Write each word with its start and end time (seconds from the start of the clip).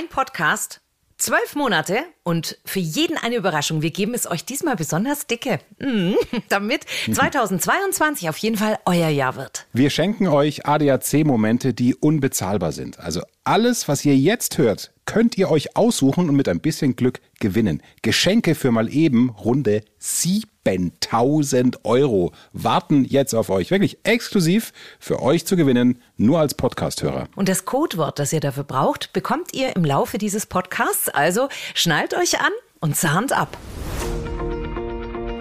Ein 0.00 0.08
Podcast, 0.08 0.80
zwölf 1.18 1.54
Monate 1.56 1.98
und 2.22 2.56
für 2.64 2.78
jeden 2.78 3.18
eine 3.18 3.36
Überraschung. 3.36 3.82
Wir 3.82 3.90
geben 3.90 4.14
es 4.14 4.26
euch 4.26 4.46
diesmal 4.46 4.74
besonders 4.74 5.26
dicke, 5.26 5.58
Mhm. 5.78 6.16
damit 6.48 6.86
2022 7.12 8.30
auf 8.30 8.38
jeden 8.38 8.56
Fall 8.56 8.78
euer 8.86 9.10
Jahr 9.10 9.36
wird. 9.36 9.66
Wir 9.74 9.90
schenken 9.90 10.26
euch 10.26 10.64
ADAC-Momente, 10.64 11.74
die 11.74 11.94
unbezahlbar 11.94 12.72
sind. 12.72 12.98
Also 12.98 13.20
alles, 13.44 13.88
was 13.88 14.02
ihr 14.06 14.16
jetzt 14.16 14.56
hört, 14.56 14.90
könnt 15.10 15.36
ihr 15.36 15.50
euch 15.50 15.76
aussuchen 15.76 16.28
und 16.28 16.36
mit 16.36 16.48
ein 16.48 16.60
bisschen 16.60 16.94
Glück 16.94 17.20
gewinnen. 17.40 17.82
Geschenke 18.02 18.54
für 18.54 18.70
mal 18.70 18.88
eben 18.88 19.30
runde 19.30 19.82
7000 19.98 21.84
Euro 21.84 22.30
warten 22.52 23.04
jetzt 23.04 23.34
auf 23.34 23.50
euch. 23.50 23.72
Wirklich 23.72 23.98
exklusiv 24.04 24.72
für 25.00 25.20
euch 25.20 25.46
zu 25.46 25.56
gewinnen, 25.56 26.00
nur 26.16 26.38
als 26.38 26.54
Podcasthörer. 26.54 27.26
Und 27.34 27.48
das 27.48 27.64
Codewort, 27.64 28.20
das 28.20 28.32
ihr 28.32 28.38
dafür 28.38 28.62
braucht, 28.62 29.12
bekommt 29.12 29.52
ihr 29.52 29.74
im 29.74 29.84
Laufe 29.84 30.16
dieses 30.16 30.46
Podcasts. 30.46 31.08
Also 31.08 31.48
schnallt 31.74 32.14
euch 32.14 32.38
an 32.38 32.52
und 32.78 32.94
zahnt 32.94 33.32
ab. 33.32 33.58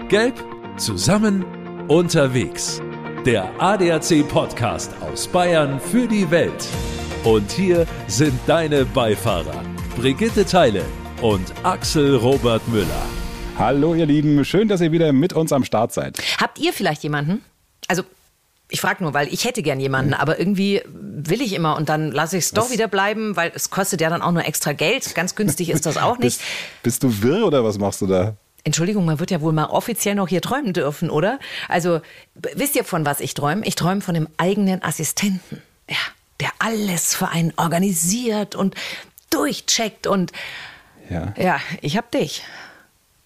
Gelb, 0.09 0.43
zusammen, 0.77 1.45
unterwegs. 1.87 2.81
Der 3.23 3.51
ADAC 3.61 4.27
Podcast 4.27 4.91
aus 4.99 5.27
Bayern 5.27 5.79
für 5.79 6.07
die 6.07 6.31
Welt. 6.31 6.67
Und 7.29 7.51
hier 7.51 7.85
sind 8.07 8.33
deine 8.47 8.85
Beifahrer, 8.85 9.63
Brigitte 9.95 10.45
Teile 10.45 10.83
und 11.21 11.53
Axel 11.61 12.15
Robert 12.15 12.67
Müller. 12.69 13.05
Hallo 13.55 13.93
ihr 13.93 14.07
Lieben, 14.07 14.43
schön, 14.43 14.67
dass 14.67 14.81
ihr 14.81 14.91
wieder 14.91 15.13
mit 15.13 15.33
uns 15.33 15.53
am 15.53 15.63
Start 15.63 15.93
seid. 15.93 16.17
Habt 16.41 16.57
ihr 16.57 16.73
vielleicht 16.73 17.03
jemanden? 17.03 17.43
Also 17.87 18.01
ich 18.67 18.81
frage 18.81 19.03
nur, 19.03 19.13
weil 19.13 19.31
ich 19.31 19.45
hätte 19.45 19.61
gern 19.61 19.79
jemanden, 19.79 20.15
aber 20.15 20.39
irgendwie 20.39 20.81
will 20.91 21.43
ich 21.43 21.53
immer 21.53 21.77
und 21.77 21.87
dann 21.87 22.11
lasse 22.11 22.35
ich 22.35 22.45
es 22.45 22.51
doch 22.51 22.71
wieder 22.71 22.87
bleiben, 22.87 23.35
weil 23.35 23.51
es 23.53 23.69
kostet 23.69 24.01
ja 24.01 24.09
dann 24.09 24.23
auch 24.23 24.31
nur 24.31 24.45
extra 24.47 24.73
Geld. 24.73 25.13
Ganz 25.13 25.35
günstig 25.35 25.69
ist 25.69 25.85
das 25.85 25.97
auch 25.97 26.17
nicht. 26.17 26.39
Bist, 26.39 26.41
bist 26.81 27.03
du 27.03 27.21
wirr 27.21 27.45
oder 27.45 27.63
was 27.63 27.77
machst 27.77 28.01
du 28.01 28.07
da? 28.07 28.37
Entschuldigung, 28.63 29.05
man 29.05 29.19
wird 29.19 29.29
ja 29.29 29.39
wohl 29.39 29.53
mal 29.53 29.65
offiziell 29.65 30.15
noch 30.15 30.29
hier 30.29 30.41
träumen 30.41 30.73
dürfen, 30.73 31.11
oder? 31.11 31.37
Also, 31.67 32.01
wisst 32.55 32.75
ihr, 32.75 32.83
von 32.83 33.05
was 33.05 33.19
ich 33.19 33.35
träume? 33.35 33.67
Ich 33.67 33.75
träume 33.75 34.01
von 34.01 34.15
dem 34.15 34.27
eigenen 34.37 34.81
Assistenten. 34.81 35.61
Ja, 35.87 35.97
der 36.41 36.49
alles 36.59 37.15
für 37.15 37.29
einen 37.29 37.53
organisiert 37.57 38.55
und 38.55 38.75
durchcheckt 39.29 40.07
und 40.07 40.31
Ja. 41.09 41.33
ja, 41.37 41.59
ich 41.81 41.97
hab 41.97 42.11
dich. 42.11 42.43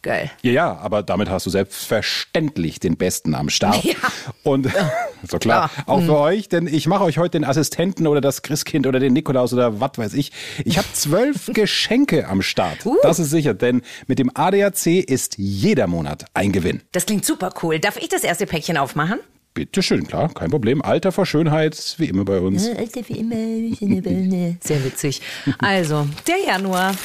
Geil. 0.01 0.29
Ja, 0.41 0.51
ja, 0.51 0.77
aber 0.79 1.01
damit 1.01 1.29
hast 1.29 1.45
du 1.45 1.49
selbstverständlich 1.49 2.81
den 2.81 2.97
Besten 2.97 3.33
am 3.35 3.49
Start. 3.49 3.81
Ja. 3.85 3.95
Und 4.43 4.67
so 5.29 5.37
klar, 5.39 5.71
Ja. 5.77 5.83
auch 5.87 6.01
für 6.01 6.17
euch, 6.17 6.49
denn 6.49 6.67
ich 6.67 6.87
mache 6.87 7.05
euch 7.05 7.17
heute 7.19 7.39
den 7.39 7.45
Assistenten 7.45 8.05
oder 8.07 8.19
das 8.19 8.41
Christkind 8.41 8.85
oder 8.85 8.99
den 8.99 9.13
Nikolaus 9.13 9.53
oder 9.53 9.79
was 9.79 9.91
weiß 9.95 10.13
ich. 10.15 10.33
Ich 10.65 10.77
habe 10.77 10.87
zwölf 10.91 11.45
Geschenke 11.53 12.27
am 12.27 12.41
Start. 12.41 12.85
Uh. 12.85 12.97
Das 13.01 13.17
ist 13.19 13.29
sicher, 13.29 13.53
denn 13.53 13.81
mit 14.07 14.19
dem 14.19 14.29
ADAC 14.33 14.87
ist 14.87 15.37
jeder 15.37 15.87
Monat 15.87 16.25
ein 16.33 16.51
Gewinn. 16.51 16.81
Das 16.91 17.05
klingt 17.05 17.23
super 17.23 17.53
cool. 17.63 17.79
Darf 17.79 17.95
ich 17.95 18.09
das 18.09 18.23
erste 18.25 18.45
Päckchen 18.45 18.75
aufmachen? 18.75 19.19
Bitte 19.53 19.83
schön, 19.83 20.07
klar, 20.07 20.33
kein 20.33 20.49
Problem. 20.49 20.81
Alter 20.81 21.11
vor 21.11 21.25
Schönheit, 21.27 21.95
wie 21.99 22.05
immer 22.05 22.25
bei 22.25 22.39
uns. 22.39 22.67
Alter 22.69 23.01
wie 23.07 23.19
immer. 23.19 23.35
Sehr 24.61 24.83
witzig. 24.83 25.21
Also, 25.59 26.07
der 26.27 26.37
Januar. 26.45 26.95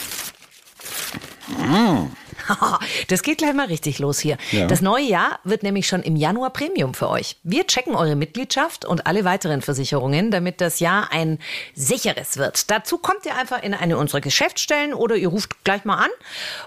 Das 3.08 3.22
geht 3.22 3.38
gleich 3.38 3.54
mal 3.54 3.66
richtig 3.66 3.98
los 3.98 4.18
hier. 4.18 4.36
Ja. 4.52 4.66
Das 4.66 4.80
neue 4.80 5.04
Jahr 5.04 5.40
wird 5.44 5.62
nämlich 5.62 5.86
schon 5.86 6.02
im 6.02 6.16
Januar 6.16 6.52
Premium 6.52 6.94
für 6.94 7.08
euch. 7.08 7.36
Wir 7.42 7.66
checken 7.66 7.94
eure 7.94 8.16
Mitgliedschaft 8.16 8.84
und 8.84 9.06
alle 9.06 9.24
weiteren 9.24 9.62
Versicherungen, 9.62 10.30
damit 10.30 10.60
das 10.60 10.80
Jahr 10.80 11.12
ein 11.12 11.38
sicheres 11.74 12.36
wird. 12.36 12.70
Dazu 12.70 12.98
kommt 12.98 13.26
ihr 13.26 13.36
einfach 13.36 13.62
in 13.62 13.74
eine 13.74 13.96
unserer 13.96 14.20
Geschäftsstellen 14.20 14.94
oder 14.94 15.16
ihr 15.16 15.28
ruft 15.28 15.64
gleich 15.64 15.84
mal 15.84 15.96
an. 15.96 16.10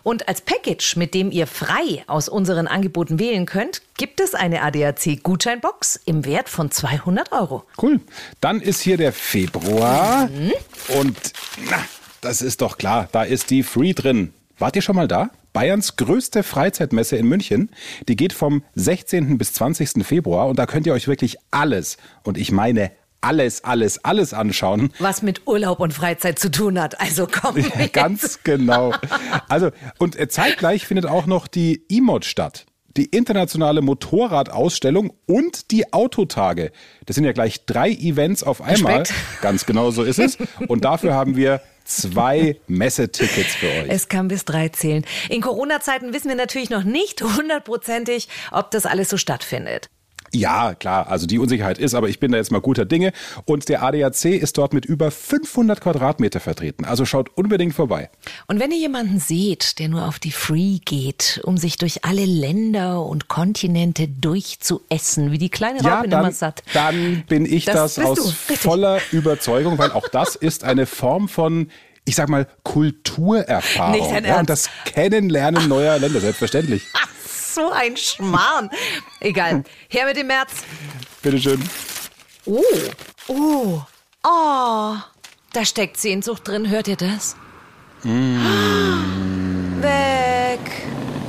Und 0.03 0.28
als 0.28 0.41
Package, 0.41 0.95
mit 0.95 1.13
dem 1.13 1.31
ihr 1.31 1.47
frei 1.47 2.03
aus 2.08 2.30
unseren 2.30 2.67
Angeboten 2.67 3.19
wählen 3.19 3.45
könnt, 3.45 3.81
gibt 3.97 4.19
es 4.19 4.33
eine 4.33 4.61
ADAC-Gutscheinbox 4.63 6.00
im 6.06 6.25
Wert 6.25 6.50
von 6.50 6.72
200 6.72 7.31
Euro. 7.31 7.63
Cool. 7.81 8.00
Dann 8.40 8.62
ist 8.62 8.81
hier 8.81 8.97
der 8.97 9.13
Februar. 9.13 10.28
Mhm. 10.28 10.51
Und 11.00 11.34
na, 11.69 11.84
das 12.22 12.41
ist 12.41 12.62
doch 12.62 12.78
klar, 12.78 13.09
da 13.12 13.23
ist 13.23 13.50
die 13.50 13.63
Free 13.63 13.94
drin. 13.94 14.34
Wart 14.61 14.75
ihr 14.75 14.83
schon 14.83 14.95
mal 14.95 15.07
da? 15.07 15.31
Bayerns 15.53 15.95
größte 15.95 16.44
Freizeitmesse 16.44 17.17
in 17.17 17.25
München. 17.25 17.72
Die 18.07 18.16
geht 18.16 18.31
vom 18.31 18.63
16. 18.75 19.39
bis 19.39 19.53
20. 19.53 20.05
Februar 20.05 20.47
und 20.47 20.59
da 20.59 20.67
könnt 20.67 20.85
ihr 20.85 20.94
euch 20.94 21.07
wirklich 21.07 21.38
alles, 21.49 21.97
und 22.23 22.38
ich 22.38 22.51
meine 22.51 22.91
alles, 23.22 23.63
alles, 23.63 24.05
alles 24.05 24.35
anschauen. 24.35 24.94
Was 24.99 25.23
mit 25.23 25.47
Urlaub 25.47 25.79
und 25.79 25.95
Freizeit 25.95 26.38
zu 26.38 26.51
tun 26.51 26.79
hat. 26.79 27.01
Also 27.01 27.27
komm. 27.27 27.57
jetzt. 27.57 27.94
Ganz 27.94 28.44
genau. 28.44 28.94
Also, 29.49 29.72
und 29.97 30.16
äh, 30.16 30.27
zeitgleich 30.27 30.85
findet 30.85 31.07
auch 31.07 31.25
noch 31.25 31.47
die 31.47 31.83
E-Mod 31.89 32.25
statt. 32.25 32.67
Die 32.97 33.05
internationale 33.05 33.81
Motorradausstellung 33.81 35.11
und 35.25 35.72
die 35.72 35.91
Autotage. 35.91 36.72
Das 37.07 37.16
sind 37.16 37.23
ja 37.23 37.31
gleich 37.31 37.66
drei 37.66 37.89
Events 37.89 38.43
auf 38.43 38.61
einmal. 38.61 38.99
Respekt. 38.99 39.19
Ganz 39.41 39.66
genau 39.66 39.89
so 39.89 40.03
ist 40.03 40.19
es. 40.19 40.38
Und 40.67 40.85
dafür 40.85 41.16
haben 41.16 41.35
wir 41.35 41.61
zwei 41.86 42.58
Messetickets 42.68 43.56
für 43.56 43.68
euch. 43.68 43.90
Es 43.90 44.08
kann 44.09 44.28
bis 44.28 44.46
drei 44.46 44.69
zählen. 44.69 45.06
In 45.30 45.42
Corona-Zeiten 45.42 46.14
wissen 46.14 46.30
wir 46.30 46.36
natürlich 46.36 46.69
noch 46.69 46.84
nicht 46.84 47.22
hundertprozentig, 47.22 48.28
ob 48.52 48.72
das 48.72 48.86
alles 48.86 49.09
so 49.09 49.18
stattfindet. 49.18 49.90
Ja, 50.34 50.75
klar, 50.75 51.08
also 51.09 51.28
die 51.28 51.40
Unsicherheit 51.40 51.78
ist, 51.78 51.94
aber 51.94 52.08
ich 52.08 52.19
bin 52.19 52.31
da 52.31 52.38
jetzt 52.38 52.52
mal 52.52 52.62
guter 52.62 52.86
Dinge. 52.86 53.12
Und 53.46 53.68
der 53.68 53.84
ADAC 53.84 54.25
ist 54.25 54.58
dort 54.58 54.74
mit 54.74 54.86
über 54.86 55.12
500 55.12 55.81
Quadratmeter 55.81 56.40
vertreten. 56.40 56.86
Also 56.86 57.03
schaut 57.06 57.30
unbedingt 57.38 57.74
vorbei. 57.74 58.09
Und 58.47 58.59
wenn 58.59 58.72
ihr 58.72 58.78
jemanden 58.78 59.20
seht, 59.20 59.78
der 59.80 59.90
nur 59.90 60.08
auf 60.08 60.20
die 60.20 60.31
Free 60.31 60.80
geht, 60.86 61.41
um 61.44 61.58
sich 61.58 61.75
durch 61.78 62.06
alle 62.06 62.24
Länder 62.25 63.06
und 63.06 63.28
Kontinente 63.28 64.08
durchzuessen, 64.08 65.31
wie 65.31 65.38
die 65.38 65.50
kleine 65.50 65.81
Ja, 65.81 65.97
Robin 65.97 66.12
dann, 66.12 66.20
immer 66.22 66.31
satt. 66.31 66.64
dann 66.74 67.24
bin 67.28 67.46
ich 67.46 67.66
Das 67.66 67.96
das, 67.96 68.06
aus 68.06 68.31
voller 68.34 69.00
Überzeugung, 69.12 69.78
weil 69.78 69.91
auch 69.91 70.08
das 70.08 70.36
ist 70.36 70.64
eine 70.64 70.86
Form 70.86 71.28
von, 71.28 71.70
ich 72.06 72.16
sag 72.16 72.30
mal, 72.30 72.47
Kulturerfahrung. 72.64 73.91
Nicht 74.00 74.12
dein 74.12 74.24
ja, 74.25 74.40
und 74.40 74.50
Ernst? 74.50 74.50
das 74.50 74.70
Kennenlernen 74.86 75.68
neuer 75.68 76.00
Länder, 76.00 76.20
selbstverständlich. 76.22 76.84
Ach, 76.94 77.08
so 77.53 77.70
ein 77.72 77.97
Schmarrn. 77.97 78.70
Egal. 79.22 79.64
Her 79.88 80.06
mit 80.06 80.18
dem 80.18 80.28
März. 80.28 80.52
Bitteschön. 81.22 81.64
Oh, 82.46 82.62
oh, 83.28 83.82
oh. 84.24 84.96
Da 85.54 85.66
steckt 85.66 85.98
Sehnsucht 85.98 86.48
drin. 86.48 86.70
Hört 86.70 86.88
ihr 86.88 86.96
das? 86.96 87.36
Weg. 88.04 88.20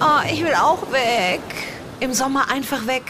Oh, 0.00 0.20
ich 0.32 0.42
will 0.42 0.54
auch 0.54 0.90
weg. 0.90 1.42
Im 2.00 2.14
Sommer 2.14 2.50
einfach 2.50 2.86
weg. 2.86 3.02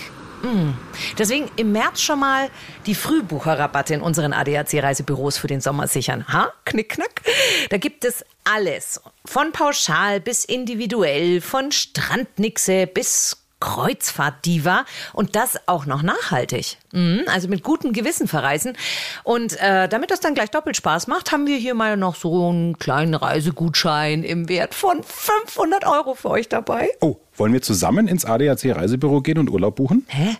Mm. 0.43 0.71
Deswegen 1.17 1.49
im 1.57 1.71
März 1.71 2.03
schon 2.03 2.19
mal 2.19 2.51
die 2.87 2.97
Frühbucherrabatte 2.97 3.95
in 3.95 4.03
unseren 4.03 4.33
ADAC-Reisebüros 4.33 5.39
für 5.39 5.47
den 5.47 5.61
Sommer 5.61 5.87
sichern. 5.87 6.27
Ha? 6.27 6.53
Knickknack. 6.65 7.23
Da 7.71 7.79
gibt 7.79 8.05
es 8.05 8.25
alles. 8.43 9.01
Von 9.25 9.53
pauschal 9.53 10.21
bis 10.21 10.45
individuell, 10.45 11.41
von 11.41 11.71
Strandnixe 11.71 12.89
bis 12.89 13.42
Kreuzfahrtdiva 13.63 14.85
und 15.13 15.37
das 15.37 15.59
auch 15.67 15.87
noch 15.87 16.03
nachhaltig. 16.03 16.79
Mhm, 16.93 17.23
also 17.27 17.49
mit 17.49 17.63
gutem 17.63 17.93
Gewissen 17.93 18.29
verreisen. 18.29 18.77
Und 19.25 19.59
äh, 19.61 19.89
damit 19.89 20.11
das 20.11 20.21
dann 20.21 20.35
gleich 20.35 20.51
doppelt 20.51 20.77
Spaß 20.77 21.07
macht, 21.07 21.33
haben 21.33 21.47
wir 21.47 21.57
hier 21.57 21.75
mal 21.75 21.97
noch 21.97 22.17
so 22.17 22.49
einen 22.49 22.79
kleinen 22.79 23.15
Reisegutschein 23.15 24.25
im 24.25 24.49
Wert 24.49 24.75
von 24.75 25.03
500 25.03 25.87
Euro 25.87 26.15
für 26.15 26.31
euch 26.31 26.49
dabei. 26.49 26.91
Oh, 27.01 27.17
wollen 27.37 27.53
wir 27.53 27.63
zusammen 27.63 28.09
ins 28.09 28.25
ADAC 28.25 28.75
Reisebüro 28.77 29.21
gehen 29.21 29.39
und 29.39 29.49
Urlaub 29.51 29.77
buchen? 29.77 30.05
Hä? 30.09 30.37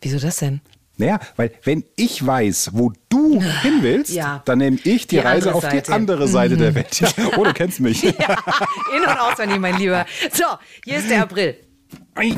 Wieso 0.00 0.18
das 0.18 0.36
denn? 0.36 0.60
Naja, 1.00 1.20
weil 1.36 1.52
wenn 1.62 1.84
ich 1.94 2.26
weiß, 2.26 2.70
wo 2.72 2.92
du 3.08 3.40
hin 3.40 3.78
willst, 3.82 4.12
Ja. 4.12 4.42
dann 4.44 4.58
nehme 4.58 4.78
ich 4.82 5.06
die, 5.06 5.16
Die 5.16 5.18
Reise 5.20 5.54
auf 5.54 5.62
Seite. 5.62 5.82
die 5.86 5.92
andere 5.92 6.26
Seite 6.26 6.56
der 6.56 6.74
Welt. 6.74 6.98
Ja. 7.00 7.08
Oh, 7.36 7.44
du 7.44 7.52
kennst 7.52 7.78
mich. 7.80 8.02
Ja, 8.18 8.36
in- 8.96 9.02
und 9.02 9.20
auswendig, 9.20 9.58
mein 9.60 9.76
Lieber. 9.78 10.06
So, 10.32 10.44
hier 10.84 10.98
ist 10.98 11.08
der 11.08 11.22
April. 11.22 11.56
Ei, 12.16 12.34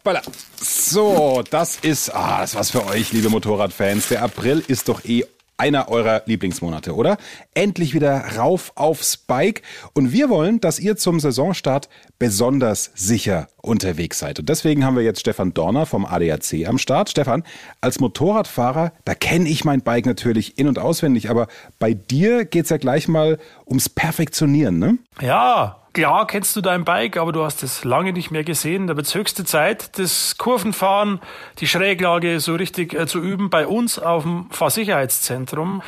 hoppala. 0.00 0.22
So, 0.60 1.42
das 1.50 1.76
ist, 1.76 2.14
ah, 2.14 2.40
das 2.40 2.54
was 2.54 2.70
für 2.70 2.86
euch, 2.86 3.12
liebe 3.12 3.28
Motorradfans. 3.28 4.08
Der 4.08 4.22
April 4.22 4.62
ist 4.66 4.88
doch 4.88 5.04
eh 5.04 5.24
einer 5.56 5.90
eurer 5.90 6.22
Lieblingsmonate, 6.24 6.94
oder? 6.94 7.18
Endlich 7.52 7.92
wieder 7.92 8.38
rauf 8.38 8.72
aufs 8.76 9.18
Bike. 9.18 9.60
Und 9.92 10.10
wir 10.10 10.30
wollen, 10.30 10.58
dass 10.58 10.78
ihr 10.78 10.96
zum 10.96 11.20
Saisonstart 11.20 11.90
besonders 12.18 12.92
sicher 12.94 13.48
unterwegs 13.60 14.18
seid. 14.18 14.38
Und 14.38 14.48
deswegen 14.48 14.86
haben 14.86 14.96
wir 14.96 15.02
jetzt 15.02 15.20
Stefan 15.20 15.52
Dorner 15.52 15.84
vom 15.84 16.06
ADAC 16.06 16.66
am 16.66 16.78
Start. 16.78 17.10
Stefan, 17.10 17.44
als 17.82 18.00
Motorradfahrer, 18.00 18.94
da 19.04 19.14
kenne 19.14 19.50
ich 19.50 19.66
mein 19.66 19.82
Bike 19.82 20.06
natürlich 20.06 20.56
in- 20.56 20.66
und 20.68 20.78
auswendig, 20.78 21.28
aber 21.28 21.46
bei 21.78 21.92
dir 21.92 22.46
geht's 22.46 22.70
ja 22.70 22.78
gleich 22.78 23.06
mal 23.06 23.38
ums 23.66 23.90
Perfektionieren, 23.90 24.78
ne? 24.78 24.96
Ja, 25.20 25.79
klar 25.92 26.26
kennst 26.26 26.56
du 26.56 26.60
dein 26.60 26.84
Bike, 26.84 27.16
aber 27.16 27.32
du 27.32 27.44
hast 27.44 27.62
es 27.62 27.84
lange 27.84 28.12
nicht 28.12 28.30
mehr 28.30 28.44
gesehen. 28.44 28.86
Da 28.86 28.96
wird 28.96 29.12
höchste 29.14 29.44
Zeit, 29.44 29.98
das 29.98 30.36
Kurvenfahren, 30.38 31.20
die 31.58 31.66
Schräglage 31.66 32.40
so 32.40 32.54
richtig 32.54 32.94
äh, 32.94 33.06
zu 33.06 33.20
üben 33.20 33.50
bei 33.50 33.66
uns 33.66 33.98
auf 33.98 34.22
dem 34.22 34.50
Fahrsicherheitszentrum. 34.50 35.82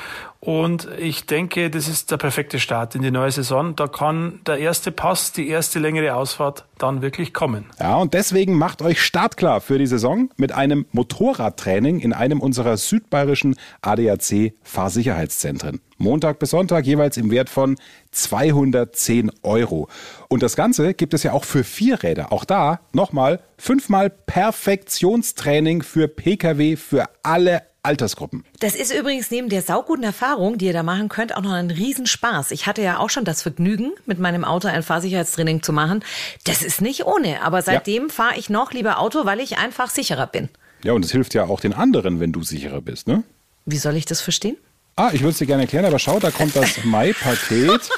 Und 0.44 0.88
ich 0.98 1.26
denke, 1.26 1.70
das 1.70 1.86
ist 1.86 2.10
der 2.10 2.16
perfekte 2.16 2.58
Start 2.58 2.96
in 2.96 3.02
die 3.02 3.12
neue 3.12 3.30
Saison. 3.30 3.76
Da 3.76 3.86
kann 3.86 4.40
der 4.44 4.58
erste 4.58 4.90
Pass, 4.90 5.30
die 5.30 5.48
erste 5.48 5.78
längere 5.78 6.16
Ausfahrt 6.16 6.64
dann 6.78 7.00
wirklich 7.00 7.32
kommen. 7.32 7.66
Ja, 7.78 7.94
und 7.98 8.12
deswegen 8.12 8.58
macht 8.58 8.82
euch 8.82 9.00
startklar 9.00 9.60
für 9.60 9.78
die 9.78 9.86
Saison 9.86 10.30
mit 10.36 10.50
einem 10.50 10.86
Motorradtraining 10.90 12.00
in 12.00 12.12
einem 12.12 12.40
unserer 12.40 12.76
südbayerischen 12.76 13.54
ADAC 13.82 14.54
Fahrsicherheitszentren. 14.64 15.80
Montag 15.98 16.40
bis 16.40 16.50
Sonntag 16.50 16.86
jeweils 16.86 17.16
im 17.18 17.30
Wert 17.30 17.48
von 17.48 17.76
210 18.10 19.30
Euro. 19.44 19.88
Und 20.26 20.42
das 20.42 20.56
Ganze 20.56 20.94
gibt 20.94 21.14
es 21.14 21.22
ja 21.22 21.34
auch 21.34 21.44
für 21.44 21.62
Vierräder. 21.62 22.32
Auch 22.32 22.44
da 22.44 22.80
nochmal 22.92 23.38
fünfmal 23.58 24.10
Perfektionstraining 24.10 25.82
für 25.82 26.08
Pkw 26.08 26.74
für 26.74 27.04
alle 27.22 27.62
Altersgruppen. 27.82 28.44
Das 28.60 28.74
ist 28.74 28.94
übrigens 28.94 29.30
neben 29.30 29.48
der 29.48 29.62
sauguten 29.62 30.04
Erfahrung, 30.04 30.56
die 30.56 30.66
ihr 30.66 30.72
da 30.72 30.82
machen 30.82 31.08
könnt, 31.08 31.36
auch 31.36 31.42
noch 31.42 31.52
ein 31.52 31.70
Riesenspaß. 31.70 32.52
Ich 32.52 32.66
hatte 32.66 32.80
ja 32.82 32.98
auch 32.98 33.10
schon 33.10 33.24
das 33.24 33.42
Vergnügen, 33.42 33.92
mit 34.06 34.20
meinem 34.20 34.44
Auto 34.44 34.68
ein 34.68 34.82
Fahrsicherheitstraining 34.82 35.62
zu 35.62 35.72
machen. 35.72 36.04
Das 36.44 36.62
ist 36.62 36.80
nicht 36.80 37.04
ohne, 37.06 37.42
aber 37.42 37.62
seitdem 37.62 38.04
ja. 38.04 38.12
fahre 38.12 38.38
ich 38.38 38.50
noch 38.50 38.72
lieber 38.72 38.98
Auto, 38.98 39.24
weil 39.24 39.40
ich 39.40 39.58
einfach 39.58 39.90
sicherer 39.90 40.28
bin. 40.28 40.48
Ja, 40.84 40.92
und 40.92 41.04
es 41.04 41.12
hilft 41.12 41.34
ja 41.34 41.44
auch 41.44 41.60
den 41.60 41.72
anderen, 41.72 42.20
wenn 42.20 42.32
du 42.32 42.42
sicherer 42.42 42.80
bist, 42.80 43.08
ne? 43.08 43.24
Wie 43.66 43.78
soll 43.78 43.96
ich 43.96 44.06
das 44.06 44.20
verstehen? 44.20 44.56
Ah, 44.96 45.10
ich 45.12 45.20
würde 45.20 45.30
es 45.30 45.38
dir 45.38 45.46
gerne 45.46 45.62
erklären, 45.62 45.84
aber 45.84 45.98
schau, 45.98 46.18
da 46.20 46.30
kommt 46.30 46.54
das 46.54 46.84
Mai-Paket. 46.84 47.88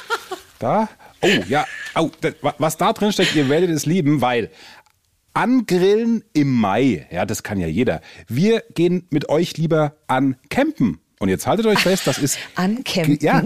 Da. 0.58 0.88
Oh, 1.20 1.28
ja. 1.48 1.66
Oh, 1.94 2.10
das, 2.20 2.34
was 2.58 2.76
da 2.76 2.92
drin 2.92 3.12
steckt, 3.12 3.34
ihr 3.34 3.48
werdet 3.48 3.70
es 3.70 3.86
lieben, 3.86 4.20
weil 4.20 4.50
Angrillen 5.34 6.22
im 6.32 6.52
Mai, 6.52 7.06
ja, 7.10 7.26
das 7.26 7.42
kann 7.42 7.58
ja 7.58 7.66
jeder. 7.66 8.00
Wir 8.28 8.62
gehen 8.74 9.06
mit 9.10 9.28
euch 9.28 9.56
lieber 9.56 9.96
an 10.06 10.36
Campen. 10.48 11.00
Und 11.18 11.28
jetzt 11.28 11.46
haltet 11.46 11.66
euch 11.66 11.80
fest, 11.80 12.06
das 12.06 12.18
ist 12.18 12.38
Ancampen. 12.54 13.18
Ja, 13.20 13.42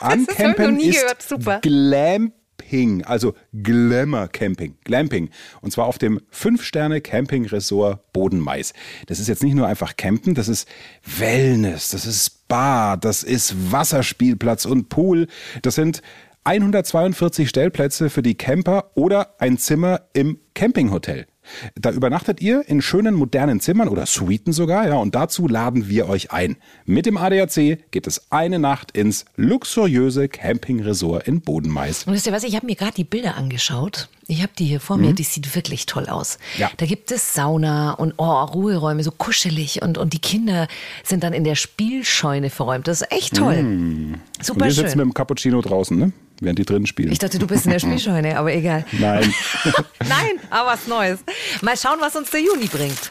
Ancampen 0.00 0.80
ist 0.80 1.00
gehört. 1.00 1.22
Super. 1.22 1.60
Glamping, 1.60 3.04
also 3.04 3.34
Glamour 3.52 4.28
Camping, 4.28 4.76
Glamping. 4.82 5.30
Und 5.60 5.70
zwar 5.70 5.86
auf 5.86 5.98
dem 5.98 6.20
5-Sterne 6.32 7.00
Camping 7.00 7.46
Resort 7.46 8.12
Bodenmais. 8.12 8.72
Das 9.06 9.20
ist 9.20 9.28
jetzt 9.28 9.44
nicht 9.44 9.54
nur 9.54 9.66
einfach 9.66 9.96
Campen, 9.96 10.34
das 10.34 10.48
ist 10.48 10.68
Wellness, 11.04 11.90
das 11.90 12.04
ist 12.04 12.26
Spa, 12.26 12.96
das 12.96 13.22
ist 13.22 13.70
Wasserspielplatz 13.70 14.64
und 14.64 14.88
Pool. 14.88 15.28
Das 15.62 15.76
sind 15.76 16.02
142 16.48 17.46
Stellplätze 17.46 18.08
für 18.08 18.22
die 18.22 18.34
Camper 18.34 18.92
oder 18.94 19.34
ein 19.38 19.58
Zimmer 19.58 20.00
im 20.14 20.38
Campinghotel. 20.54 21.26
Da 21.74 21.90
übernachtet 21.90 22.40
ihr 22.40 22.66
in 22.66 22.80
schönen 22.80 23.14
modernen 23.14 23.60
Zimmern 23.60 23.88
oder 23.88 24.06
Suiten 24.06 24.54
sogar, 24.54 24.88
ja, 24.88 24.94
und 24.94 25.14
dazu 25.14 25.46
laden 25.46 25.90
wir 25.90 26.08
euch 26.08 26.32
ein. 26.32 26.56
Mit 26.86 27.04
dem 27.04 27.18
ADAC 27.18 27.90
geht 27.90 28.06
es 28.06 28.30
eine 28.30 28.58
Nacht 28.58 28.92
ins 28.92 29.26
luxuriöse 29.36 30.30
Campingresort 30.30 31.28
in 31.28 31.42
Bodenmais. 31.42 32.04
Und 32.04 32.14
wisst 32.14 32.26
ihr 32.26 32.32
was, 32.32 32.44
ich 32.44 32.56
habe 32.56 32.64
mir 32.64 32.76
gerade 32.76 32.94
die 32.94 33.04
Bilder 33.04 33.36
angeschaut. 33.36 34.08
Ich 34.26 34.40
habe 34.42 34.52
die 34.58 34.64
hier 34.64 34.80
vor 34.80 34.96
mhm. 34.96 35.06
mir, 35.06 35.12
die 35.12 35.24
sieht 35.24 35.54
wirklich 35.54 35.84
toll 35.84 36.06
aus. 36.06 36.38
Ja. 36.56 36.70
Da 36.78 36.86
gibt 36.86 37.12
es 37.12 37.34
Sauna 37.34 37.92
und 37.92 38.14
oh, 38.16 38.24
Ruheräume, 38.24 39.02
so 39.02 39.10
kuschelig 39.10 39.82
und, 39.82 39.98
und 39.98 40.14
die 40.14 40.18
Kinder 40.18 40.66
sind 41.04 41.24
dann 41.24 41.34
in 41.34 41.44
der 41.44 41.56
Spielscheune 41.56 42.48
verräumt. 42.48 42.88
Das 42.88 43.02
ist 43.02 43.12
echt 43.12 43.36
toll. 43.36 43.62
Mhm. 43.62 44.14
Super 44.40 44.60
und 44.60 44.64
wir 44.64 44.72
schön. 44.72 44.84
sitzen 44.84 44.96
mit 44.96 45.04
dem 45.04 45.14
Cappuccino 45.14 45.60
draußen, 45.60 45.98
ne? 45.98 46.12
Während 46.40 46.58
die 46.58 46.64
drin 46.64 46.86
spielen. 46.86 47.12
Ich 47.12 47.18
dachte, 47.18 47.38
du 47.38 47.46
bist 47.46 47.64
in 47.64 47.72
der 47.72 47.78
Spielscheune, 47.80 48.38
aber 48.38 48.52
egal. 48.52 48.84
Nein. 48.92 49.32
Nein, 50.08 50.40
aber 50.50 50.70
was 50.70 50.86
Neues. 50.86 51.20
Mal 51.62 51.76
schauen, 51.76 51.98
was 52.00 52.16
uns 52.16 52.30
der 52.30 52.40
Juni 52.40 52.66
bringt. 52.66 53.10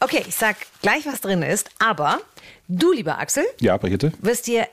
Okay, 0.00 0.22
ich 0.26 0.34
sag 0.34 0.56
gleich, 0.82 1.06
was 1.06 1.20
drin 1.20 1.42
ist, 1.42 1.70
aber 1.78 2.20
du, 2.68 2.92
lieber 2.92 3.18
Axel, 3.18 3.44
ja, 3.60 3.76
Brigitte, 3.76 4.12
wirst 4.20 4.46
dir 4.46 4.68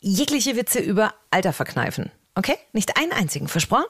jegliche 0.00 0.56
Witze 0.56 0.78
über 0.78 1.14
Alter 1.30 1.52
verkneifen. 1.52 2.10
Okay? 2.34 2.54
Nicht 2.72 2.96
einen 2.96 3.12
einzigen. 3.12 3.48
Versprochen? 3.48 3.86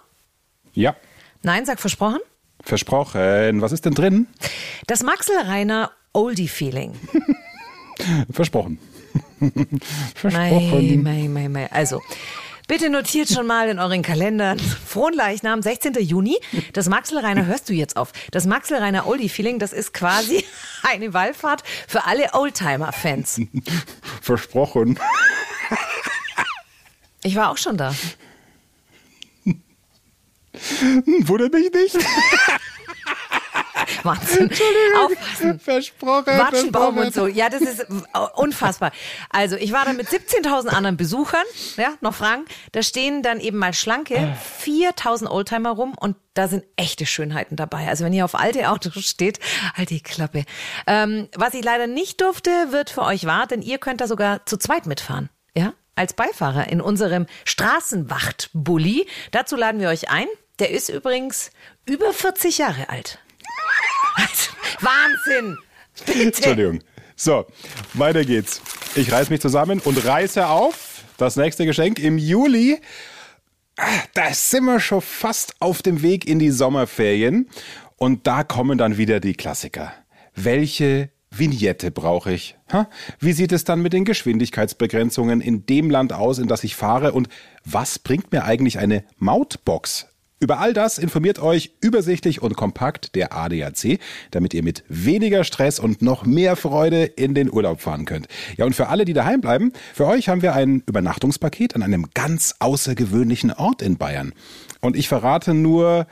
Ja. 0.72 0.96
Nein, 1.42 1.66
sag 1.66 1.80
versprochen. 1.80 2.20
Versprochen. 2.62 3.60
Was 3.60 3.72
ist 3.72 3.84
denn 3.84 3.94
drin? 3.94 4.26
Das 4.86 5.02
Maxel 5.02 5.36
Reiner 5.36 5.90
Oldie-Feeling. 6.12 6.94
Versprochen. 8.30 8.78
Versprochen. 10.14 11.02
Mei, 11.02 11.28
mei, 11.28 11.48
mei. 11.48 11.70
Also, 11.70 12.02
Bitte 12.68 12.90
notiert 12.90 13.30
schon 13.30 13.46
mal 13.46 13.70
in 13.70 13.78
euren 13.78 14.02
Kalendern. 14.02 14.58
Frohnleichnam, 14.58 15.62
16. 15.62 15.94
Juni. 16.00 16.36
Das 16.74 16.86
Maxelreiner, 16.90 17.46
hörst 17.46 17.70
du 17.70 17.72
jetzt 17.72 17.96
auf. 17.96 18.12
Das 18.30 18.44
Maxelreiner 18.44 19.06
Oldie 19.06 19.30
Feeling, 19.30 19.58
das 19.58 19.72
ist 19.72 19.94
quasi 19.94 20.44
eine 20.82 21.14
Wallfahrt 21.14 21.64
für 21.88 22.04
alle 22.04 22.34
Oldtimer-Fans. 22.34 23.40
Versprochen. 24.20 25.00
Ich 27.22 27.36
war 27.36 27.50
auch 27.50 27.56
schon 27.56 27.78
da. 27.78 27.94
Wundert 31.22 31.54
mich 31.54 31.72
nicht. 31.72 31.96
Wahnsinn. 34.02 34.50
Aufpassen. 35.04 35.60
Versprochen. 35.60 36.38
Watschenbaum 36.38 36.98
und 36.98 37.14
so. 37.14 37.26
Ja, 37.26 37.48
das 37.48 37.62
ist 37.62 37.86
unfassbar. 38.34 38.92
Also, 39.30 39.56
ich 39.56 39.72
war 39.72 39.84
da 39.84 39.92
mit 39.92 40.08
17.000 40.08 40.68
anderen 40.68 40.96
Besuchern, 40.96 41.44
ja, 41.76 41.94
noch 42.00 42.14
Fragen. 42.14 42.44
Da 42.72 42.82
stehen 42.82 43.22
dann 43.22 43.40
eben 43.40 43.58
mal 43.58 43.74
schlanke 43.74 44.36
4.000 44.64 45.28
Oldtimer 45.28 45.70
rum 45.70 45.94
und 45.98 46.16
da 46.34 46.46
sind 46.46 46.64
echte 46.76 47.04
Schönheiten 47.04 47.56
dabei. 47.56 47.88
Also 47.88 48.04
wenn 48.04 48.12
ihr 48.12 48.24
auf 48.24 48.36
alte 48.36 48.70
Autos 48.70 49.04
steht, 49.04 49.40
halt 49.74 49.90
die 49.90 50.00
Klappe. 50.00 50.44
Ähm, 50.86 51.28
was 51.34 51.54
ich 51.54 51.64
leider 51.64 51.88
nicht 51.88 52.20
durfte, 52.20 52.50
wird 52.70 52.90
für 52.90 53.02
euch 53.02 53.26
wahr, 53.26 53.46
denn 53.48 53.60
ihr 53.60 53.78
könnt 53.78 54.00
da 54.00 54.06
sogar 54.06 54.46
zu 54.46 54.56
zweit 54.56 54.86
mitfahren. 54.86 55.30
Ja, 55.54 55.72
als 55.96 56.12
Beifahrer 56.12 56.68
in 56.68 56.80
unserem 56.80 57.26
Straßenwacht-Bulli. 57.44 59.06
Dazu 59.32 59.56
laden 59.56 59.80
wir 59.80 59.88
euch 59.88 60.10
ein. 60.10 60.28
Der 60.60 60.70
ist 60.70 60.88
übrigens 60.88 61.50
über 61.86 62.12
40 62.12 62.58
Jahre 62.58 62.88
alt. 62.88 63.18
Wahnsinn! 64.80 65.58
Bitte. 66.06 66.22
Entschuldigung. 66.22 66.80
So, 67.16 67.46
weiter 67.94 68.24
geht's. 68.24 68.60
Ich 68.94 69.10
reiß 69.10 69.30
mich 69.30 69.40
zusammen 69.40 69.80
und 69.80 70.04
reiße 70.04 70.46
auf 70.46 71.02
das 71.16 71.36
nächste 71.36 71.66
Geschenk 71.66 71.98
im 71.98 72.16
Juli. 72.16 72.80
Da 74.14 74.32
sind 74.32 74.64
wir 74.64 74.80
schon 74.80 75.00
fast 75.00 75.54
auf 75.60 75.82
dem 75.82 76.02
Weg 76.02 76.28
in 76.28 76.38
die 76.38 76.50
Sommerferien. 76.50 77.48
Und 77.96 78.26
da 78.26 78.44
kommen 78.44 78.78
dann 78.78 78.96
wieder 78.96 79.18
die 79.18 79.34
Klassiker. 79.34 79.92
Welche 80.34 81.10
Vignette 81.30 81.90
brauche 81.90 82.32
ich? 82.32 82.56
Wie 83.18 83.32
sieht 83.32 83.52
es 83.52 83.64
dann 83.64 83.82
mit 83.82 83.92
den 83.92 84.04
Geschwindigkeitsbegrenzungen 84.04 85.40
in 85.40 85.66
dem 85.66 85.90
Land 85.90 86.12
aus, 86.12 86.38
in 86.38 86.46
das 86.46 86.64
ich 86.64 86.76
fahre? 86.76 87.12
Und 87.12 87.28
was 87.64 87.98
bringt 87.98 88.30
mir 88.32 88.44
eigentlich 88.44 88.78
eine 88.78 89.04
Mautbox 89.18 90.06
über 90.40 90.60
all 90.60 90.72
das 90.72 90.98
informiert 90.98 91.38
euch 91.40 91.72
übersichtlich 91.80 92.42
und 92.42 92.56
kompakt 92.56 93.14
der 93.14 93.32
ADAC, 93.32 93.98
damit 94.30 94.54
ihr 94.54 94.62
mit 94.62 94.84
weniger 94.88 95.44
Stress 95.44 95.80
und 95.80 96.00
noch 96.02 96.24
mehr 96.24 96.56
Freude 96.56 97.04
in 97.04 97.34
den 97.34 97.52
Urlaub 97.52 97.80
fahren 97.80 98.04
könnt. 98.04 98.28
Ja, 98.56 98.64
und 98.64 98.74
für 98.74 98.88
alle, 98.88 99.04
die 99.04 99.14
daheim 99.14 99.40
bleiben, 99.40 99.72
für 99.94 100.06
euch 100.06 100.28
haben 100.28 100.42
wir 100.42 100.54
ein 100.54 100.82
Übernachtungspaket 100.86 101.74
an 101.74 101.82
einem 101.82 102.06
ganz 102.14 102.54
außergewöhnlichen 102.60 103.52
Ort 103.52 103.82
in 103.82 103.96
Bayern. 103.96 104.32
Und 104.80 104.96
ich 104.96 105.08
verrate 105.08 105.54
nur, 105.54 106.06